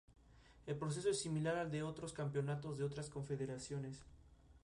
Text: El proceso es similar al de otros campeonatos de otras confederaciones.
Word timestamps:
El 0.65 0.77
proceso 0.77 1.09
es 1.11 1.21
similar 1.21 1.55
al 1.57 1.69
de 1.69 1.83
otros 1.83 2.11
campeonatos 2.11 2.79
de 2.79 2.83
otras 2.85 3.07
confederaciones. 3.07 4.03